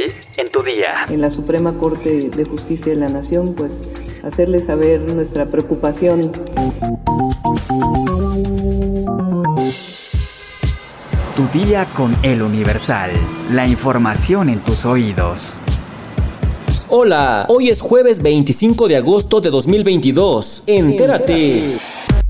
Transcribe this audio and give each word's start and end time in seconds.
hoy 0.00 0.12
en 0.36 0.50
tu 0.50 0.62
día. 0.62 1.06
En 1.08 1.20
la 1.20 1.30
Suprema 1.30 1.74
Corte 1.74 2.30
de 2.30 2.44
Justicia 2.44 2.92
de 2.92 2.98
la 2.98 3.08
Nación, 3.08 3.54
pues 3.54 3.72
hacerles 4.22 4.66
saber 4.66 5.00
nuestra 5.00 5.46
preocupación. 5.46 6.32
Tu 11.36 11.58
día 11.58 11.86
con 11.96 12.16
el 12.22 12.42
Universal. 12.42 13.10
La 13.52 13.66
información 13.66 14.48
en 14.48 14.60
tus 14.60 14.84
oídos. 14.84 15.56
Hola, 16.88 17.46
hoy 17.48 17.70
es 17.70 17.80
jueves 17.80 18.20
25 18.20 18.88
de 18.88 18.96
agosto 18.96 19.40
de 19.40 19.50
2022. 19.50 20.64
Entérate. 20.66 21.76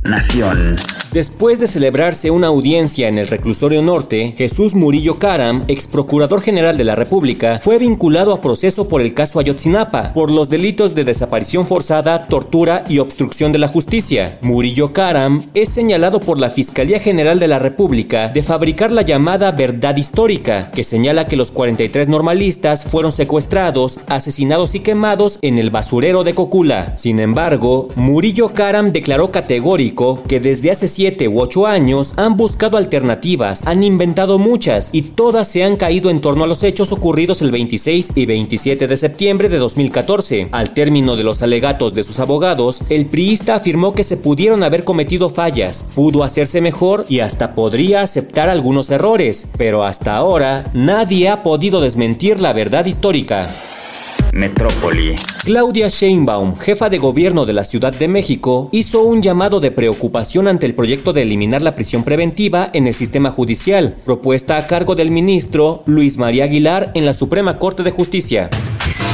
Nación. 0.02 0.76
Después 1.12 1.58
de 1.58 1.66
celebrarse 1.66 2.30
una 2.30 2.46
audiencia 2.46 3.08
en 3.08 3.18
el 3.18 3.26
reclusorio 3.26 3.82
norte, 3.82 4.32
Jesús 4.38 4.76
Murillo 4.76 5.18
Caram, 5.18 5.64
ex 5.66 5.88
procurador 5.88 6.40
general 6.40 6.78
de 6.78 6.84
la 6.84 6.94
República, 6.94 7.58
fue 7.58 7.78
vinculado 7.78 8.32
a 8.32 8.40
proceso 8.40 8.86
por 8.86 9.00
el 9.00 9.12
caso 9.12 9.40
Ayotzinapa, 9.40 10.12
por 10.12 10.30
los 10.30 10.50
delitos 10.50 10.94
de 10.94 11.02
desaparición 11.02 11.66
forzada, 11.66 12.28
tortura 12.28 12.84
y 12.88 13.00
obstrucción 13.00 13.50
de 13.50 13.58
la 13.58 13.66
justicia. 13.66 14.38
Murillo 14.40 14.92
Caram 14.92 15.42
es 15.52 15.70
señalado 15.70 16.20
por 16.20 16.38
la 16.38 16.50
Fiscalía 16.50 17.00
General 17.00 17.40
de 17.40 17.48
la 17.48 17.58
República 17.58 18.28
de 18.28 18.44
fabricar 18.44 18.92
la 18.92 19.02
llamada 19.02 19.50
verdad 19.50 19.96
histórica, 19.96 20.70
que 20.70 20.84
señala 20.84 21.26
que 21.26 21.34
los 21.34 21.50
43 21.50 22.06
normalistas 22.06 22.84
fueron 22.84 23.10
secuestrados, 23.10 23.98
asesinados 24.06 24.76
y 24.76 24.80
quemados 24.80 25.40
en 25.42 25.58
el 25.58 25.70
basurero 25.70 26.22
de 26.22 26.36
Cocula. 26.36 26.96
Sin 26.96 27.18
embargo, 27.18 27.88
Murillo 27.96 28.50
Caram 28.50 28.92
declaró 28.92 29.32
categórico 29.32 30.22
que 30.28 30.38
desde 30.38 30.70
hace 30.70 30.86
u 31.00 31.40
8 31.40 31.66
años 31.66 32.12
han 32.18 32.36
buscado 32.36 32.76
alternativas, 32.76 33.66
han 33.66 33.82
inventado 33.82 34.38
muchas 34.38 34.90
y 34.92 35.00
todas 35.00 35.48
se 35.48 35.64
han 35.64 35.76
caído 35.76 36.10
en 36.10 36.20
torno 36.20 36.44
a 36.44 36.46
los 36.46 36.62
hechos 36.62 36.92
ocurridos 36.92 37.40
el 37.40 37.50
26 37.50 38.12
y 38.14 38.26
27 38.26 38.86
de 38.86 38.96
septiembre 38.98 39.48
de 39.48 39.56
2014. 39.56 40.48
Al 40.52 40.74
término 40.74 41.16
de 41.16 41.24
los 41.24 41.40
alegatos 41.40 41.94
de 41.94 42.04
sus 42.04 42.20
abogados, 42.20 42.82
el 42.90 43.06
priista 43.06 43.54
afirmó 43.54 43.94
que 43.94 44.04
se 44.04 44.18
pudieron 44.18 44.62
haber 44.62 44.84
cometido 44.84 45.30
fallas, 45.30 45.86
pudo 45.94 46.22
hacerse 46.22 46.60
mejor 46.60 47.06
y 47.08 47.20
hasta 47.20 47.54
podría 47.54 48.02
aceptar 48.02 48.50
algunos 48.50 48.90
errores, 48.90 49.48
pero 49.56 49.84
hasta 49.84 50.16
ahora 50.16 50.70
nadie 50.74 51.30
ha 51.30 51.42
podido 51.42 51.80
desmentir 51.80 52.38
la 52.40 52.52
verdad 52.52 52.84
histórica. 52.84 53.48
Metrópoli. 54.32 55.14
Claudia 55.44 55.88
Sheinbaum, 55.88 56.56
jefa 56.56 56.88
de 56.88 56.98
gobierno 56.98 57.46
de 57.46 57.52
la 57.52 57.64
Ciudad 57.64 57.92
de 57.92 58.08
México, 58.08 58.68
hizo 58.72 59.02
un 59.02 59.22
llamado 59.22 59.60
de 59.60 59.70
preocupación 59.70 60.48
ante 60.48 60.66
el 60.66 60.74
proyecto 60.74 61.12
de 61.12 61.22
eliminar 61.22 61.62
la 61.62 61.74
prisión 61.74 62.04
preventiva 62.04 62.70
en 62.72 62.86
el 62.86 62.94
sistema 62.94 63.30
judicial, 63.30 63.96
propuesta 64.04 64.56
a 64.56 64.66
cargo 64.66 64.94
del 64.94 65.10
ministro 65.10 65.82
Luis 65.86 66.18
María 66.18 66.44
Aguilar 66.44 66.92
en 66.94 67.06
la 67.06 67.14
Suprema 67.14 67.58
Corte 67.58 67.82
de 67.82 67.90
Justicia. 67.90 68.48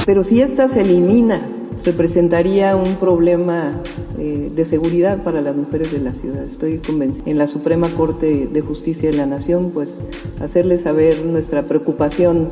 Pero 0.05 0.23
si 0.23 0.41
esta 0.41 0.69
se 0.69 0.83
elimina, 0.83 1.41
representaría 1.85 2.77
un 2.77 2.97
problema 2.97 3.81
eh, 4.19 4.51
de 4.55 4.65
seguridad 4.65 5.23
para 5.23 5.41
las 5.41 5.57
mujeres 5.57 5.93
de 5.93 6.01
la 6.01 6.13
ciudad. 6.13 6.43
Estoy 6.43 6.79
convencida. 6.79 7.25
En 7.27 7.39
la 7.39 7.47
Suprema 7.47 7.89
Corte 7.89 8.47
de 8.47 8.61
Justicia 8.61 9.11
de 9.11 9.17
la 9.17 9.27
Nación, 9.27 9.71
pues 9.73 10.01
hacerles 10.41 10.83
saber 10.83 11.25
nuestra 11.25 11.63
preocupación 11.63 12.49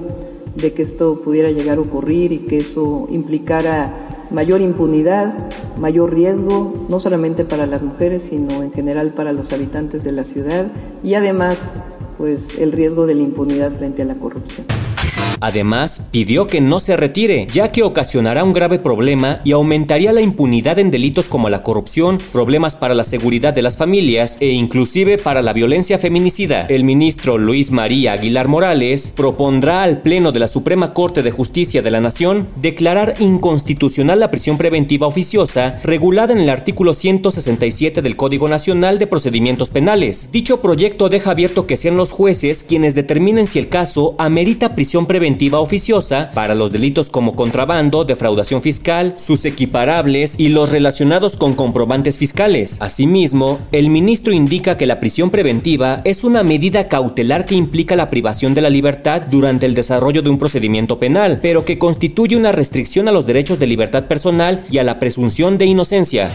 de 0.56 0.72
que 0.72 0.82
esto 0.82 1.20
pudiera 1.20 1.50
llegar 1.50 1.78
a 1.78 1.80
ocurrir 1.80 2.32
y 2.32 2.38
que 2.38 2.58
eso 2.58 3.06
implicara 3.10 3.92
mayor 4.30 4.60
impunidad, 4.60 5.32
mayor 5.78 6.14
riesgo, 6.14 6.72
no 6.88 7.00
solamente 7.00 7.44
para 7.44 7.66
las 7.66 7.82
mujeres, 7.82 8.22
sino 8.22 8.62
en 8.62 8.72
general 8.72 9.10
para 9.10 9.32
los 9.32 9.52
habitantes 9.52 10.04
de 10.04 10.12
la 10.12 10.24
ciudad 10.24 10.66
y 11.02 11.14
además 11.14 11.74
pues 12.16 12.58
el 12.58 12.72
riesgo 12.72 13.06
de 13.06 13.14
la 13.14 13.22
impunidad 13.22 13.72
frente 13.72 14.02
a 14.02 14.04
la 14.04 14.14
corrupción. 14.14 14.66
Además, 15.44 16.08
pidió 16.10 16.46
que 16.46 16.62
no 16.62 16.80
se 16.80 16.96
retire, 16.96 17.46
ya 17.52 17.70
que 17.70 17.82
ocasionará 17.82 18.44
un 18.44 18.54
grave 18.54 18.78
problema 18.78 19.42
y 19.44 19.52
aumentaría 19.52 20.10
la 20.10 20.22
impunidad 20.22 20.78
en 20.78 20.90
delitos 20.90 21.28
como 21.28 21.50
la 21.50 21.62
corrupción, 21.62 22.16
problemas 22.32 22.76
para 22.76 22.94
la 22.94 23.04
seguridad 23.04 23.52
de 23.52 23.60
las 23.60 23.76
familias 23.76 24.38
e 24.40 24.52
inclusive 24.52 25.18
para 25.18 25.42
la 25.42 25.52
violencia 25.52 25.98
feminicida. 25.98 26.64
El 26.70 26.84
ministro 26.84 27.36
Luis 27.36 27.70
María 27.70 28.14
Aguilar 28.14 28.48
Morales 28.48 29.12
propondrá 29.14 29.82
al 29.82 30.00
Pleno 30.00 30.32
de 30.32 30.40
la 30.40 30.48
Suprema 30.48 30.94
Corte 30.94 31.22
de 31.22 31.30
Justicia 31.30 31.82
de 31.82 31.90
la 31.90 32.00
Nación 32.00 32.48
declarar 32.62 33.12
inconstitucional 33.18 34.20
la 34.20 34.30
prisión 34.30 34.56
preventiva 34.56 35.06
oficiosa 35.06 35.78
regulada 35.84 36.32
en 36.32 36.40
el 36.40 36.48
artículo 36.48 36.94
167 36.94 38.00
del 38.00 38.16
Código 38.16 38.48
Nacional 38.48 38.98
de 38.98 39.06
Procedimientos 39.06 39.68
Penales. 39.68 40.30
Dicho 40.32 40.62
proyecto 40.62 41.10
deja 41.10 41.32
abierto 41.32 41.66
que 41.66 41.76
sean 41.76 41.98
los 41.98 42.12
jueces 42.12 42.64
quienes 42.66 42.94
determinen 42.94 43.46
si 43.46 43.58
el 43.58 43.68
caso 43.68 44.14
amerita 44.16 44.74
prisión 44.74 45.04
preventiva 45.04 45.33
oficiosa 45.52 46.30
para 46.32 46.54
los 46.54 46.72
delitos 46.72 47.10
como 47.10 47.34
contrabando, 47.34 48.04
defraudación 48.04 48.62
fiscal, 48.62 49.14
sus 49.16 49.44
equiparables 49.44 50.34
y 50.38 50.48
los 50.48 50.72
relacionados 50.72 51.36
con 51.36 51.54
comprobantes 51.54 52.18
fiscales. 52.18 52.80
Asimismo, 52.80 53.58
el 53.72 53.90
ministro 53.90 54.32
indica 54.32 54.76
que 54.76 54.86
la 54.86 55.00
prisión 55.00 55.30
preventiva 55.30 56.00
es 56.04 56.24
una 56.24 56.42
medida 56.42 56.88
cautelar 56.88 57.44
que 57.44 57.54
implica 57.54 57.96
la 57.96 58.08
privación 58.08 58.54
de 58.54 58.60
la 58.60 58.70
libertad 58.70 59.22
durante 59.30 59.66
el 59.66 59.74
desarrollo 59.74 60.22
de 60.22 60.30
un 60.30 60.38
procedimiento 60.38 60.98
penal, 60.98 61.40
pero 61.42 61.64
que 61.64 61.78
constituye 61.78 62.36
una 62.36 62.52
restricción 62.52 63.08
a 63.08 63.12
los 63.12 63.26
derechos 63.26 63.58
de 63.58 63.66
libertad 63.66 64.04
personal 64.04 64.64
y 64.70 64.78
a 64.78 64.84
la 64.84 64.98
presunción 64.98 65.58
de 65.58 65.66
inocencia. 65.66 66.30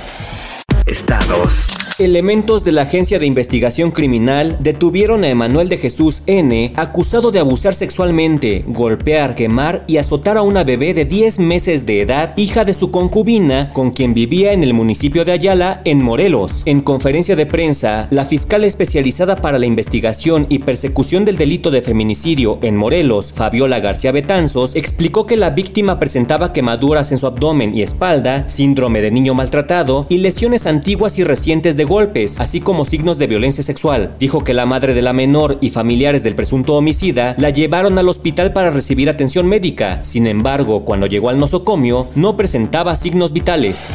Estados. 0.86 1.89
Elementos 2.00 2.64
de 2.64 2.72
la 2.72 2.84
Agencia 2.84 3.20
de 3.20 3.26
Investigación 3.26 3.92
Criminal 3.92 4.56
detuvieron 4.62 5.26
a 5.26 5.28
Emanuel 5.28 5.68
de 5.68 5.78
Jesús 5.78 6.24
N., 6.28 6.72
acusado 6.78 7.32
de 7.32 7.40
abusar 7.40 7.74
sexualmente, 7.74 8.64
golpear, 8.68 9.36
quemar 9.36 9.84
y 9.86 9.98
azotar 9.98 10.38
a 10.38 10.42
una 10.42 10.64
bebé 10.64 10.94
de 10.94 11.04
10 11.04 11.40
meses 11.40 11.86
de 11.86 12.00
edad, 12.00 12.38
hija 12.38 12.64
de 12.64 12.74
su 12.74 12.90
concubina, 12.90 13.74
con 13.74 13.92
quien 13.92 14.14
vivía 14.14 14.54
en 14.54 14.64
el 14.64 14.74
municipio 14.74 15.26
de 15.26 15.34
Ayala, 15.34 15.82
en 15.84 16.02
Morelos. 16.02 16.62
En 16.66 16.80
conferencia 16.80 17.36
de 17.36 17.46
prensa, 17.46 18.08
la 18.12 18.24
fiscal 18.24 18.64
especializada 18.64 19.36
para 19.36 19.60
la 19.60 19.66
investigación 19.66 20.46
y 20.48 20.60
persecución 20.60 21.26
del 21.26 21.36
delito 21.36 21.70
de 21.70 21.82
feminicidio 21.82 22.60
en 22.62 22.78
Morelos, 22.78 23.34
Fabiola 23.34 23.82
García 23.82 24.14
Betanzos, 24.14 24.74
explicó 24.78 25.26
que 25.26 25.36
la 25.36 25.50
víctima 25.50 26.00
presentaba 26.00 26.54
quemaduras 26.54 27.12
en 27.12 27.18
su 27.18 27.28
abdomen 27.28 27.76
y 27.76 27.82
espalda, 27.82 28.50
síndrome 28.50 29.02
de 29.02 29.12
niño 29.12 29.34
maltratado 29.34 30.06
y 30.08 30.20
lesiones 30.20 30.66
antiguas 30.66 31.20
y 31.20 31.26
recientes 31.26 31.76
de 31.76 31.89
golpes, 31.90 32.40
así 32.40 32.62
como 32.62 32.86
signos 32.86 33.18
de 33.18 33.28
violencia 33.28 33.64
sexual. 33.64 34.16
Dijo 34.18 34.46
que 34.46 34.54
la 34.54 34.66
madre 34.66 34.94
de 34.94 35.02
la 35.02 35.12
menor 35.12 35.58
y 35.60 35.72
familiares 35.72 36.24
del 36.24 36.36
presunto 36.36 36.76
homicida 36.76 37.36
la 37.38 37.50
llevaron 37.50 37.98
al 37.98 38.08
hospital 38.08 38.54
para 38.54 38.70
recibir 38.70 39.10
atención 39.10 39.48
médica. 39.48 40.02
Sin 40.06 40.28
embargo, 40.28 40.86
cuando 40.86 41.08
llegó 41.08 41.28
al 41.28 41.40
nosocomio, 41.40 42.08
no 42.16 42.38
presentaba 42.38 42.96
signos 42.96 43.34
vitales. 43.34 43.90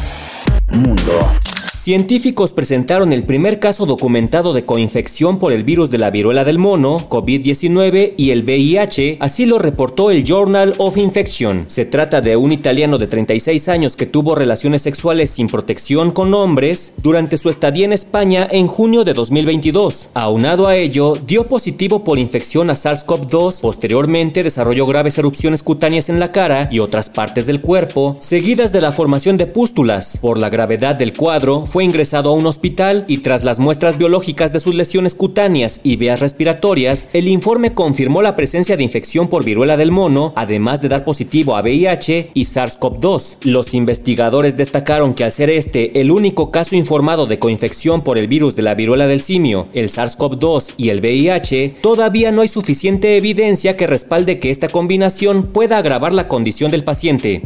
Mundo. 0.71 1.31
Científicos 1.75 2.53
presentaron 2.53 3.11
el 3.11 3.25
primer 3.25 3.59
caso 3.59 3.85
documentado 3.85 4.53
de 4.53 4.63
coinfección 4.63 5.39
por 5.39 5.51
el 5.51 5.65
virus 5.65 5.91
de 5.91 5.97
la 5.97 6.09
viruela 6.09 6.45
del 6.45 6.57
mono, 6.57 7.09
COVID-19 7.09 8.13
y 8.15 8.31
el 8.31 8.43
VIH, 8.43 9.17
así 9.19 9.45
lo 9.45 9.59
reportó 9.59 10.09
el 10.09 10.23
Journal 10.23 10.73
of 10.77 10.95
Infection. 10.95 11.65
Se 11.67 11.83
trata 11.83 12.21
de 12.21 12.37
un 12.37 12.53
italiano 12.53 12.97
de 12.97 13.07
36 13.07 13.67
años 13.67 13.97
que 13.97 14.05
tuvo 14.05 14.35
relaciones 14.35 14.83
sexuales 14.83 15.31
sin 15.31 15.47
protección 15.47 16.11
con 16.11 16.33
hombres 16.33 16.93
durante 17.03 17.35
su 17.37 17.49
estadía 17.49 17.83
en 17.83 17.93
España 17.93 18.47
en 18.49 18.67
junio 18.67 19.03
de 19.03 19.13
2022. 19.13 20.09
Aunado 20.13 20.67
a 20.67 20.77
ello, 20.77 21.15
dio 21.27 21.49
positivo 21.49 22.05
por 22.05 22.17
infección 22.19 22.69
a 22.69 22.73
SARS-CoV-2, 22.73 23.59
posteriormente 23.59 24.43
desarrolló 24.43 24.87
graves 24.87 25.17
erupciones 25.17 25.61
cutáneas 25.61 26.07
en 26.07 26.21
la 26.21 26.31
cara 26.31 26.69
y 26.71 26.79
otras 26.79 27.09
partes 27.09 27.45
del 27.47 27.59
cuerpo, 27.59 28.15
seguidas 28.19 28.71
de 28.71 28.79
la 28.79 28.93
formación 28.93 29.35
de 29.35 29.47
pústulas. 29.47 30.17
Por 30.21 30.37
la 30.37 30.49
gravedad 30.49 30.95
del 30.95 31.13
cuadro, 31.13 31.64
fue 31.65 31.83
ingresado 31.83 32.29
a 32.29 32.33
un 32.33 32.45
hospital 32.45 33.05
y 33.07 33.19
tras 33.19 33.43
las 33.43 33.59
muestras 33.59 33.97
biológicas 33.97 34.53
de 34.53 34.59
sus 34.59 34.75
lesiones 34.75 35.15
cutáneas 35.15 35.81
y 35.83 35.95
vías 35.95 36.19
respiratorias, 36.19 37.09
el 37.13 37.27
informe 37.27 37.73
confirmó 37.73 38.21
la 38.21 38.35
presencia 38.35 38.77
de 38.77 38.83
infección 38.83 39.27
por 39.27 39.43
viruela 39.43 39.77
del 39.77 39.91
mono, 39.91 40.33
además 40.35 40.81
de 40.81 40.89
dar 40.89 41.03
positivo 41.03 41.55
a 41.55 41.61
VIH 41.61 42.31
y 42.33 42.43
SARS-CoV-2. 42.43 43.37
Los 43.43 43.73
investigadores 43.73 44.57
destacaron 44.57 45.13
que 45.13 45.23
al 45.23 45.31
ser 45.31 45.49
este 45.49 45.99
el 46.01 46.11
único 46.11 46.51
caso 46.51 46.75
informado 46.75 47.25
de 47.25 47.39
coinfección 47.39 48.03
por 48.03 48.17
el 48.17 48.27
virus 48.27 48.55
de 48.55 48.61
la 48.61 48.75
viruela 48.75 49.07
del 49.07 49.21
simio, 49.21 49.67
el 49.73 49.89
SARS-CoV-2 49.89 50.73
y 50.77 50.89
el 50.89 50.99
VIH, 50.99 51.75
todavía 51.81 52.31
no 52.31 52.41
hay 52.41 52.47
suficiente 52.47 53.17
evidencia 53.17 53.77
que 53.77 53.87
respalde 53.87 54.39
que 54.39 54.49
esta 54.49 54.69
combinación 54.69 55.47
pueda 55.47 55.77
agravar 55.77 56.13
la 56.13 56.27
condición 56.27 56.71
del 56.71 56.83
paciente. 56.83 57.41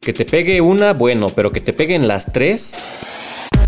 Que 0.00 0.12
te 0.12 0.24
pegue 0.24 0.60
una, 0.60 0.92
bueno, 0.92 1.28
pero 1.34 1.50
que 1.50 1.60
te 1.60 1.72
peguen 1.72 2.06
las 2.06 2.32
tres. 2.32 2.76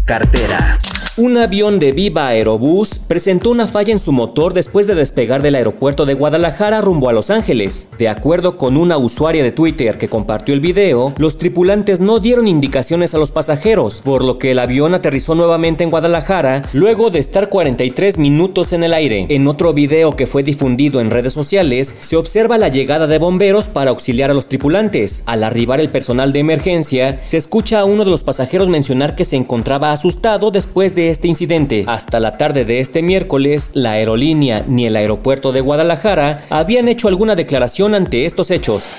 Cartera. 0.06 0.95
Un 1.18 1.38
avión 1.38 1.78
de 1.78 1.92
Viva 1.92 2.26
Aerobús 2.26 2.98
presentó 2.98 3.50
una 3.50 3.66
falla 3.66 3.90
en 3.90 3.98
su 3.98 4.12
motor 4.12 4.52
después 4.52 4.86
de 4.86 4.94
despegar 4.94 5.40
del 5.40 5.54
aeropuerto 5.54 6.04
de 6.04 6.12
Guadalajara 6.12 6.82
rumbo 6.82 7.08
a 7.08 7.14
Los 7.14 7.30
Ángeles. 7.30 7.88
De 7.98 8.10
acuerdo 8.10 8.58
con 8.58 8.76
una 8.76 8.98
usuaria 8.98 9.42
de 9.42 9.50
Twitter 9.50 9.96
que 9.96 10.10
compartió 10.10 10.54
el 10.54 10.60
video, 10.60 11.14
los 11.16 11.38
tripulantes 11.38 12.00
no 12.00 12.20
dieron 12.20 12.46
indicaciones 12.46 13.14
a 13.14 13.18
los 13.18 13.32
pasajeros, 13.32 14.02
por 14.04 14.22
lo 14.22 14.38
que 14.38 14.50
el 14.50 14.58
avión 14.58 14.92
aterrizó 14.92 15.34
nuevamente 15.34 15.84
en 15.84 15.90
Guadalajara 15.90 16.68
luego 16.74 17.08
de 17.08 17.20
estar 17.20 17.48
43 17.48 18.18
minutos 18.18 18.74
en 18.74 18.84
el 18.84 18.92
aire. 18.92 19.24
En 19.30 19.48
otro 19.48 19.72
video 19.72 20.16
que 20.16 20.26
fue 20.26 20.42
difundido 20.42 21.00
en 21.00 21.10
redes 21.10 21.32
sociales, 21.32 21.94
se 21.98 22.16
observa 22.16 22.58
la 22.58 22.68
llegada 22.68 23.06
de 23.06 23.16
bomberos 23.16 23.68
para 23.68 23.88
auxiliar 23.88 24.30
a 24.30 24.34
los 24.34 24.48
tripulantes. 24.48 25.22
Al 25.24 25.44
arribar 25.44 25.80
el 25.80 25.88
personal 25.88 26.34
de 26.34 26.40
emergencia, 26.40 27.20
se 27.22 27.38
escucha 27.38 27.80
a 27.80 27.86
uno 27.86 28.04
de 28.04 28.10
los 28.10 28.22
pasajeros 28.22 28.68
mencionar 28.68 29.16
que 29.16 29.24
se 29.24 29.36
encontraba 29.36 29.92
asustado 29.92 30.50
después 30.50 30.94
de 30.94 31.05
este 31.10 31.28
incidente. 31.28 31.84
Hasta 31.86 32.20
la 32.20 32.36
tarde 32.38 32.64
de 32.64 32.80
este 32.80 33.02
miércoles, 33.02 33.70
la 33.74 33.92
aerolínea 33.92 34.64
ni 34.66 34.86
el 34.86 34.96
aeropuerto 34.96 35.52
de 35.52 35.60
Guadalajara 35.60 36.46
habían 36.50 36.88
hecho 36.88 37.08
alguna 37.08 37.34
declaración 37.34 37.94
ante 37.94 38.26
estos 38.26 38.50
hechos. 38.50 38.90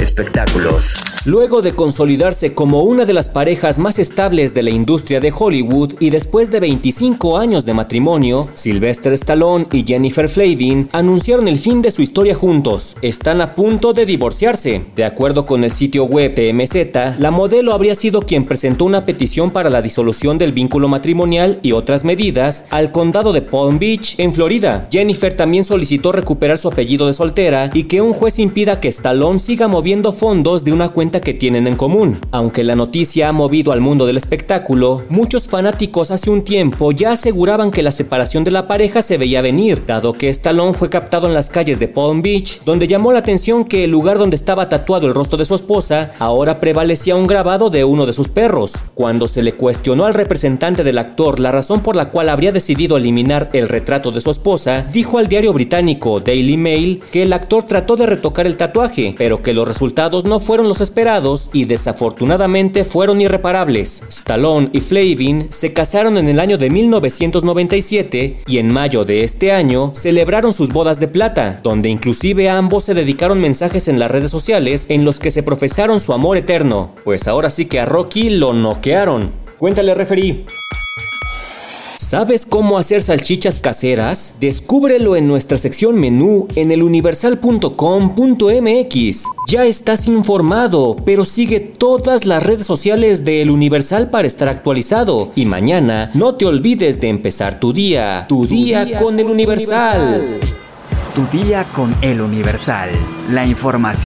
Espectáculos. 0.00 1.13
Luego 1.26 1.62
de 1.62 1.74
consolidarse 1.74 2.52
como 2.52 2.82
una 2.82 3.06
de 3.06 3.14
las 3.14 3.30
parejas 3.30 3.78
más 3.78 3.98
estables 3.98 4.52
de 4.52 4.62
la 4.62 4.68
industria 4.68 5.20
de 5.20 5.32
Hollywood 5.34 5.94
y 5.98 6.10
después 6.10 6.50
de 6.50 6.60
25 6.60 7.38
años 7.38 7.64
de 7.64 7.72
matrimonio, 7.72 8.48
Sylvester 8.52 9.14
Stallone 9.14 9.66
y 9.72 9.84
Jennifer 9.86 10.28
Flavin 10.28 10.90
anunciaron 10.92 11.48
el 11.48 11.56
fin 11.56 11.80
de 11.80 11.92
su 11.92 12.02
historia 12.02 12.34
juntos. 12.34 12.96
Están 13.00 13.40
a 13.40 13.54
punto 13.54 13.94
de 13.94 14.04
divorciarse. 14.04 14.82
De 14.94 15.06
acuerdo 15.06 15.46
con 15.46 15.64
el 15.64 15.72
sitio 15.72 16.04
web 16.04 16.34
TMZ, 16.34 17.18
la 17.18 17.30
modelo 17.30 17.72
habría 17.72 17.94
sido 17.94 18.20
quien 18.20 18.44
presentó 18.44 18.84
una 18.84 19.06
petición 19.06 19.50
para 19.50 19.70
la 19.70 19.80
disolución 19.80 20.36
del 20.36 20.52
vínculo 20.52 20.88
matrimonial 20.88 21.58
y 21.62 21.72
otras 21.72 22.04
medidas 22.04 22.66
al 22.68 22.92
condado 22.92 23.32
de 23.32 23.40
Palm 23.40 23.78
Beach, 23.78 24.16
en 24.18 24.34
Florida. 24.34 24.88
Jennifer 24.92 25.34
también 25.34 25.64
solicitó 25.64 26.12
recuperar 26.12 26.58
su 26.58 26.68
apellido 26.68 27.06
de 27.06 27.14
soltera 27.14 27.70
y 27.72 27.84
que 27.84 28.02
un 28.02 28.12
juez 28.12 28.38
impida 28.38 28.78
que 28.78 28.88
Stallone 28.88 29.38
siga 29.38 29.68
moviendo 29.68 30.12
fondos 30.12 30.64
de 30.64 30.72
una 30.74 30.90
cuenta 30.90 31.13
que 31.20 31.34
tienen 31.34 31.66
en 31.66 31.76
común. 31.76 32.18
Aunque 32.30 32.64
la 32.64 32.76
noticia 32.76 33.28
ha 33.28 33.32
movido 33.32 33.72
al 33.72 33.80
mundo 33.80 34.06
del 34.06 34.16
espectáculo, 34.16 35.04
muchos 35.08 35.48
fanáticos 35.48 36.10
hace 36.10 36.30
un 36.30 36.42
tiempo 36.42 36.92
ya 36.92 37.12
aseguraban 37.12 37.70
que 37.70 37.82
la 37.82 37.92
separación 37.92 38.44
de 38.44 38.50
la 38.50 38.66
pareja 38.66 39.02
se 39.02 39.18
veía 39.18 39.42
venir, 39.42 39.84
dado 39.86 40.12
que 40.14 40.28
Stallone 40.28 40.74
fue 40.74 40.90
captado 40.90 41.26
en 41.26 41.34
las 41.34 41.50
calles 41.50 41.78
de 41.78 41.88
Palm 41.88 42.22
Beach, 42.22 42.60
donde 42.64 42.86
llamó 42.86 43.12
la 43.12 43.20
atención 43.20 43.64
que 43.64 43.84
el 43.84 43.90
lugar 43.90 44.18
donde 44.18 44.36
estaba 44.36 44.68
tatuado 44.68 45.06
el 45.06 45.14
rostro 45.14 45.38
de 45.38 45.44
su 45.44 45.54
esposa 45.54 46.12
ahora 46.18 46.60
prevalecía 46.60 47.16
un 47.16 47.26
grabado 47.26 47.70
de 47.70 47.84
uno 47.84 48.06
de 48.06 48.12
sus 48.12 48.28
perros. 48.28 48.72
Cuando 48.94 49.28
se 49.28 49.42
le 49.42 49.52
cuestionó 49.52 50.06
al 50.06 50.14
representante 50.14 50.84
del 50.84 50.98
actor 50.98 51.40
la 51.40 51.52
razón 51.52 51.80
por 51.80 51.96
la 51.96 52.10
cual 52.10 52.28
habría 52.28 52.52
decidido 52.52 52.96
eliminar 52.96 53.50
el 53.52 53.68
retrato 53.68 54.10
de 54.10 54.20
su 54.20 54.30
esposa, 54.30 54.86
dijo 54.92 55.18
al 55.18 55.28
diario 55.28 55.52
británico 55.52 56.20
Daily 56.20 56.56
Mail 56.56 57.02
que 57.12 57.22
el 57.22 57.32
actor 57.32 57.62
trató 57.62 57.96
de 57.96 58.06
retocar 58.06 58.46
el 58.46 58.56
tatuaje, 58.56 59.14
pero 59.16 59.42
que 59.42 59.52
los 59.52 59.68
resultados 59.68 60.24
no 60.24 60.40
fueron 60.40 60.68
los 60.68 60.80
esperados 60.80 61.03
y 61.52 61.66
desafortunadamente 61.66 62.82
fueron 62.84 63.20
irreparables. 63.20 64.04
Stallone 64.08 64.70
y 64.72 64.80
Flavin 64.80 65.48
se 65.50 65.74
casaron 65.74 66.16
en 66.16 66.28
el 66.28 66.40
año 66.40 66.56
de 66.56 66.70
1997 66.70 68.42
y 68.46 68.58
en 68.58 68.72
mayo 68.72 69.04
de 69.04 69.22
este 69.22 69.52
año 69.52 69.90
celebraron 69.92 70.54
sus 70.54 70.72
bodas 70.72 71.00
de 71.00 71.08
plata, 71.08 71.60
donde 71.62 71.90
inclusive 71.90 72.48
ambos 72.48 72.84
se 72.84 72.94
dedicaron 72.94 73.38
mensajes 73.38 73.86
en 73.88 73.98
las 73.98 74.10
redes 74.10 74.30
sociales 74.30 74.86
en 74.88 75.04
los 75.04 75.18
que 75.18 75.30
se 75.30 75.42
profesaron 75.42 76.00
su 76.00 76.14
amor 76.14 76.38
eterno. 76.38 76.94
Pues 77.04 77.28
ahora 77.28 77.50
sí 77.50 77.66
que 77.66 77.80
a 77.80 77.84
Rocky 77.84 78.30
lo 78.30 78.54
noquearon. 78.54 79.30
Cuéntale, 79.58 79.94
referí. 79.94 80.46
¿Sabes 82.04 82.44
cómo 82.44 82.76
hacer 82.76 83.00
salchichas 83.00 83.60
caseras? 83.60 84.36
Descúbrelo 84.38 85.16
en 85.16 85.26
nuestra 85.26 85.56
sección 85.56 85.98
menú 85.98 86.48
en 86.54 86.70
eluniversal.com.mx. 86.70 89.24
Ya 89.48 89.64
estás 89.64 90.06
informado, 90.06 90.96
pero 91.02 91.24
sigue 91.24 91.60
todas 91.60 92.26
las 92.26 92.42
redes 92.42 92.66
sociales 92.66 93.24
de 93.24 93.40
El 93.40 93.48
Universal 93.48 94.10
para 94.10 94.28
estar 94.28 94.48
actualizado. 94.48 95.32
Y 95.34 95.46
mañana 95.46 96.10
no 96.12 96.34
te 96.34 96.44
olvides 96.44 97.00
de 97.00 97.08
empezar 97.08 97.58
tu 97.58 97.72
día, 97.72 98.26
tu, 98.28 98.46
día, 98.46 98.98
con 98.98 99.18
El 99.18 99.28
Universal. 99.28 100.40
Tu 101.14 101.38
día 101.38 101.64
con 101.74 101.96
El 102.02 102.20
Universal. 102.20 102.90
La 103.30 103.46
información. 103.46 104.04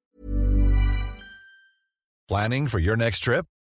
Planning 2.29 2.69
for 2.69 2.81
your 2.81 2.97
next 2.97 3.25
trip? 3.25 3.45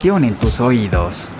En 0.00 0.36
tus 0.36 0.60
oídos. 0.60 1.32